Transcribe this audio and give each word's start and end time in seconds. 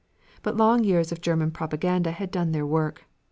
But 0.41 0.57
long 0.57 0.83
years 0.83 1.11
of 1.11 1.21
German 1.21 1.51
propaganda 1.51 2.09
had 2.09 2.31
done 2.31 2.53
their 2.53 2.65
work. 2.65 3.05